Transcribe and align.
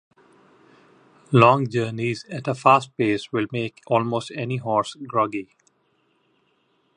Long 1.31 1.67
journeys 1.69 2.25
at 2.27 2.47
a 2.47 2.55
fast 2.55 2.97
pace 2.97 3.31
will 3.31 3.45
make 3.51 3.83
almost 3.85 4.31
any 4.31 4.57
horse 4.57 4.95
groggy. 4.95 5.49